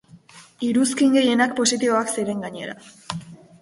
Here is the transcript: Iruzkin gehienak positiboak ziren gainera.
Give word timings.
Iruzkin 0.67 1.13
gehienak 1.19 1.55
positiboak 1.61 2.13
ziren 2.19 2.45
gainera. 2.49 2.79